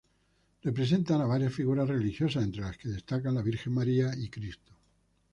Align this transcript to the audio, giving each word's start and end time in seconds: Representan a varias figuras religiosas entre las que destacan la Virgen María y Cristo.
Representan 0.63 1.21
a 1.21 1.27
varias 1.27 1.53
figuras 1.53 1.87
religiosas 1.87 2.43
entre 2.43 2.63
las 2.63 2.75
que 2.75 2.89
destacan 2.89 3.35
la 3.35 3.43
Virgen 3.43 3.73
María 3.75 4.11
y 4.17 4.29
Cristo. 4.31 4.71